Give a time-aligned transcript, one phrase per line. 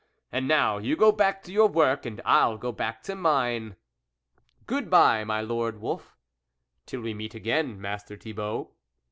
[0.31, 3.75] And now you go back to your work, and I'll go back to mine.""
[4.65, 6.17] Good bye, my lord Wolf."
[6.87, 8.71] "Till we meet again, Master Thi bault."